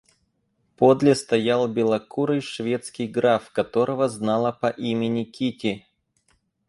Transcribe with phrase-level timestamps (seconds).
[0.77, 5.85] Подле стоял белокурый шведский граф, которого знала по имени Кити.